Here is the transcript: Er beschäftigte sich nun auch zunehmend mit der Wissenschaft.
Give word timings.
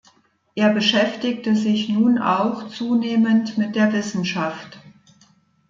Er 0.55 0.69
beschäftigte 0.73 1.55
sich 1.55 1.87
nun 1.87 2.17
auch 2.17 2.69
zunehmend 2.69 3.59
mit 3.59 3.75
der 3.75 3.93
Wissenschaft. 3.93 4.79